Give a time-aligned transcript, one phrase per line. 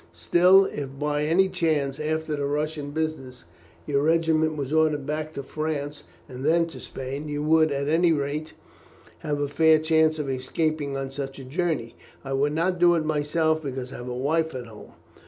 [0.13, 3.43] Still, if by any chance, after this Russian business,
[3.85, 8.11] your regiment was ordered back to France, and then to Spain, you would at any
[8.11, 8.53] rate
[9.19, 11.95] have a fair chance of escaping on such a journey.
[12.23, 14.93] I would not do it myself, because I have a wife at home.